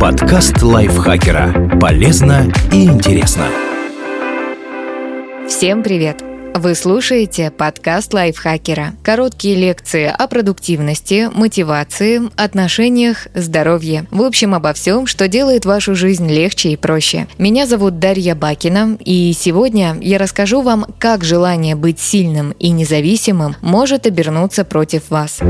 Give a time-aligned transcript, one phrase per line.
[0.00, 1.78] Подкаст лайфхакера.
[1.78, 3.46] Полезно и интересно.
[5.48, 6.22] Всем привет!
[6.54, 8.94] Вы слушаете подкаст лайфхакера.
[9.02, 14.06] Короткие лекции о продуктивности, мотивации, отношениях, здоровье.
[14.10, 17.26] В общем, обо всем, что делает вашу жизнь легче и проще.
[17.36, 23.56] Меня зовут Дарья Бакина, и сегодня я расскажу вам, как желание быть сильным и независимым
[23.60, 25.40] может обернуться против вас.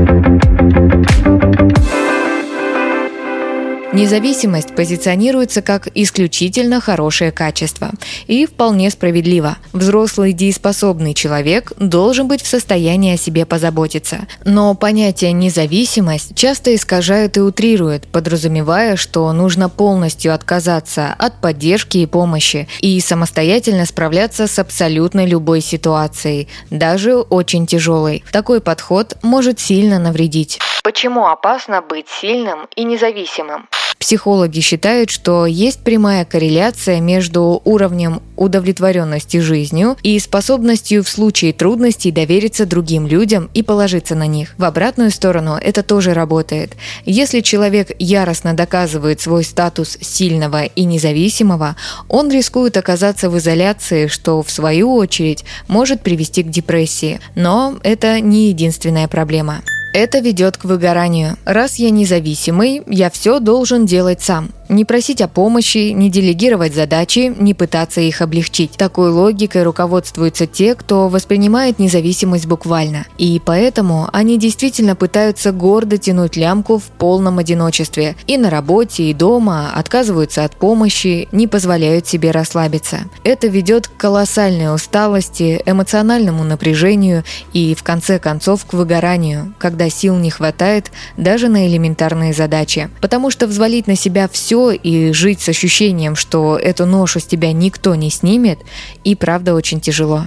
[3.93, 7.91] Независимость позиционируется как исключительно хорошее качество.
[8.27, 9.57] И вполне справедливо.
[9.71, 14.27] Взрослый дееспособный человек должен быть в состоянии о себе позаботиться.
[14.43, 22.05] Но понятие «независимость» часто искажают и утрируют, подразумевая, что нужно полностью отказаться от поддержки и
[22.05, 28.23] помощи и самостоятельно справляться с абсолютно любой ситуацией, даже очень тяжелой.
[28.31, 30.59] Такой подход может сильно навредить.
[30.83, 33.67] Почему опасно быть сильным и независимым?
[34.07, 42.13] Психологи считают, что есть прямая корреляция между уровнем удовлетворенности жизнью и способностью в случае трудностей
[42.13, 44.55] довериться другим людям и положиться на них.
[44.57, 46.77] В обратную сторону это тоже работает.
[47.03, 51.75] Если человек яростно доказывает свой статус сильного и независимого,
[52.07, 57.19] он рискует оказаться в изоляции, что в свою очередь может привести к депрессии.
[57.35, 59.63] Но это не единственная проблема.
[59.93, 61.37] Это ведет к выгоранию.
[61.45, 64.49] Раз я независимый, я все должен делать сам.
[64.69, 68.71] Не просить о помощи, не делегировать задачи, не пытаться их облегчить.
[68.71, 73.05] Такой логикой руководствуются те, кто воспринимает независимость буквально.
[73.17, 78.17] И поэтому они действительно пытаются гордо тянуть лямку в полном одиночестве.
[78.27, 82.99] И на работе, и дома отказываются от помощи, не позволяют себе расслабиться.
[83.23, 90.17] Это ведет к колоссальной усталости, эмоциональному напряжению и, в конце концов, к выгоранию, когда сил
[90.17, 92.89] не хватает даже на элементарные задачи.
[92.99, 97.25] Потому что взвалить на себя все все и жить с ощущением, что эту ношу с
[97.25, 98.59] тебя никто не снимет,
[99.03, 100.23] и правда очень тяжело.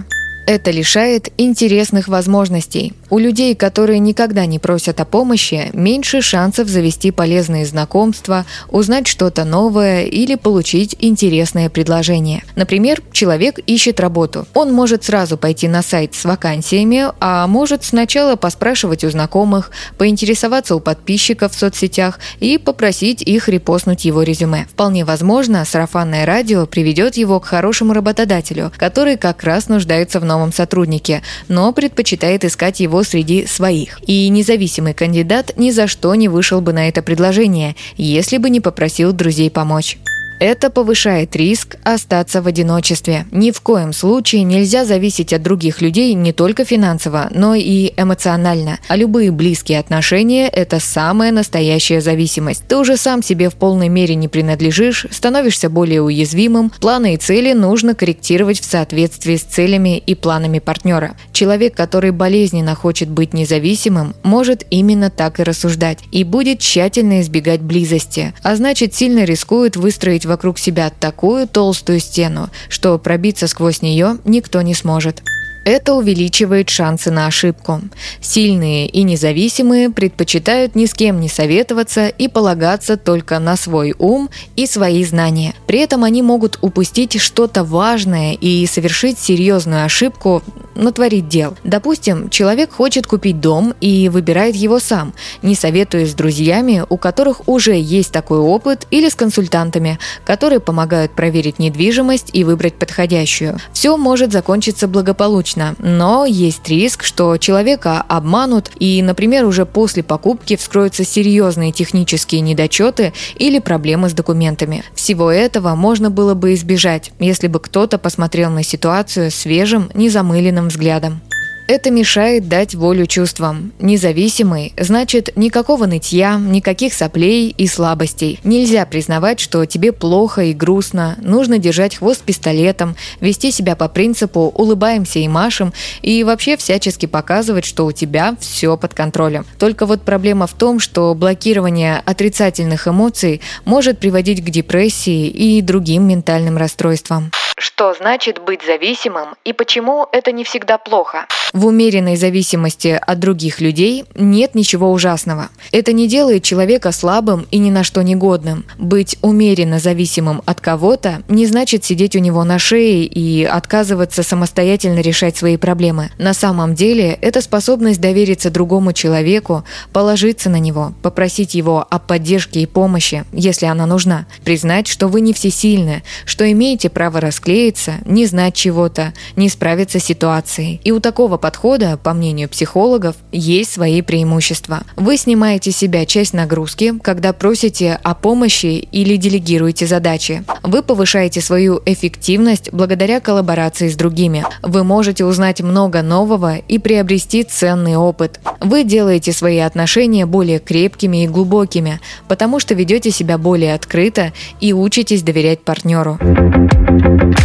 [0.47, 2.93] Это лишает интересных возможностей.
[3.11, 9.45] У людей, которые никогда не просят о помощи, меньше шансов завести полезные знакомства, узнать что-то
[9.45, 12.45] новое или получить интересное предложение.
[12.55, 14.47] Например, человек ищет работу.
[14.55, 20.77] Он может сразу пойти на сайт с вакансиями, а может сначала поспрашивать у знакомых, поинтересоваться
[20.77, 24.69] у подписчиков в соцсетях и попросить их репостнуть его резюме.
[24.71, 30.53] Вполне возможно, сарафанное радио приведет его к хорошему работодателю, который как раз нуждается в новом
[30.53, 34.01] сотруднике, но предпочитает искать его среди своих.
[34.07, 38.61] И независимый кандидат ни за что не вышел бы на это предложение, если бы не
[38.61, 39.99] попросил друзей помочь.
[40.41, 43.27] Это повышает риск остаться в одиночестве.
[43.31, 48.79] Ни в коем случае нельзя зависеть от других людей не только финансово, но и эмоционально.
[48.89, 52.63] А любые близкие отношения– это самая настоящая зависимость.
[52.67, 57.53] Ты уже сам себе в полной мере не принадлежишь, становишься более уязвимым, планы и цели
[57.53, 61.17] нужно корректировать в соответствии с целями и планами партнера.
[61.35, 67.61] Человек, который болезненно хочет быть независимым, может именно так и рассуждать и будет тщательно избегать
[67.61, 74.17] близости, а значит сильно рискует выстроить вокруг себя такую толстую стену, что пробиться сквозь нее
[74.25, 75.23] никто не сможет.
[75.65, 77.83] Это увеличивает шансы на ошибку.
[78.21, 84.31] Сильные и независимые предпочитают ни с кем не советоваться и полагаться только на свой ум
[84.57, 85.55] и свои знания.
[85.67, 90.43] При этом они могут упустить что-то важное и совершить серьезную ошибку,
[90.75, 91.55] натворить дел.
[91.63, 95.13] Допустим, человек хочет купить дом и выбирает его сам,
[95.43, 101.13] не советуясь с друзьями, у которых уже есть такой опыт, или с консультантами, которые помогают
[101.13, 103.59] проверить недвижимость и выбрать подходящую.
[103.73, 110.57] Все может закончиться благополучно, но есть риск, что человека обманут и, например, уже после покупки
[110.57, 114.85] вскроются серьезные технические недочеты или проблемы с документами.
[114.95, 121.21] Всего этого можно было бы избежать, если бы кто-то посмотрел на ситуацию свежим, незамыленным взглядом.
[121.71, 123.73] Это мешает дать волю чувствам.
[123.79, 128.41] Независимый значит никакого нытья, никаких соплей и слабостей.
[128.43, 134.53] Нельзя признавать, что тебе плохо и грустно, нужно держать хвост пистолетом, вести себя по принципу
[134.53, 135.73] «улыбаемся и машем»
[136.03, 139.47] и вообще всячески показывать, что у тебя все под контролем.
[139.57, 146.09] Только вот проблема в том, что блокирование отрицательных эмоций может приводить к депрессии и другим
[146.09, 147.31] ментальным расстройствам.
[147.61, 151.27] Что значит быть зависимым и почему это не всегда плохо.
[151.53, 155.49] В умеренной зависимости от других людей нет ничего ужасного.
[155.73, 158.65] Это не делает человека слабым и ни на что негодным.
[158.79, 165.01] Быть умеренно зависимым от кого-то не значит сидеть у него на шее и отказываться самостоятельно
[165.01, 166.11] решать свои проблемы.
[166.19, 172.61] На самом деле это способность довериться другому человеку, положиться на него, попросить его о поддержке
[172.61, 177.21] и помощи, если она нужна, признать, что вы не всесильны, что имеете право
[177.51, 180.81] расклеиться, не знать чего-то, не справиться с ситуацией.
[180.85, 184.83] И у такого подхода, по мнению психологов, есть свои преимущества.
[184.97, 190.45] Вы снимаете с себя часть нагрузки, когда просите о помощи или делегируете задачи.
[190.63, 194.45] Вы повышаете свою эффективность благодаря коллаборации с другими.
[194.63, 198.41] Вы можете узнать много нового и приобрести ценный опыт.
[198.61, 204.73] Вы делаете свои отношения более крепкими и глубокими, потому что ведете себя более открыто и
[204.73, 206.19] учитесь доверять партнеру.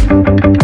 [0.08, 0.55] Thank you.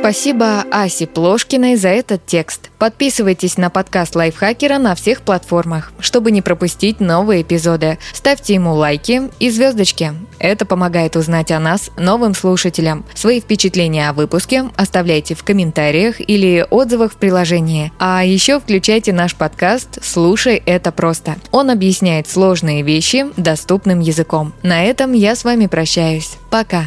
[0.00, 2.70] Спасибо Асе Плошкиной за этот текст.
[2.78, 7.98] Подписывайтесь на подкаст Лайфхакера на всех платформах, чтобы не пропустить новые эпизоды.
[8.14, 10.14] Ставьте ему лайки и звездочки.
[10.38, 13.04] Это помогает узнать о нас новым слушателям.
[13.14, 17.92] Свои впечатления о выпуске оставляйте в комментариях или отзывах в приложении.
[17.98, 21.36] А еще включайте наш подкаст «Слушай это просто».
[21.50, 24.54] Он объясняет сложные вещи доступным языком.
[24.62, 26.38] На этом я с вами прощаюсь.
[26.48, 26.86] Пока.